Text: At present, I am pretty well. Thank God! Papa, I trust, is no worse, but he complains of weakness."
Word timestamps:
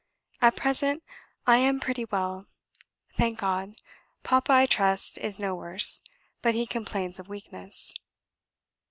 At 0.41 0.55
present, 0.55 1.03
I 1.45 1.57
am 1.57 1.79
pretty 1.79 2.05
well. 2.05 2.47
Thank 3.13 3.37
God! 3.37 3.75
Papa, 4.23 4.51
I 4.51 4.65
trust, 4.65 5.19
is 5.19 5.39
no 5.39 5.53
worse, 5.53 6.01
but 6.41 6.55
he 6.55 6.65
complains 6.65 7.19
of 7.19 7.29
weakness." 7.29 7.93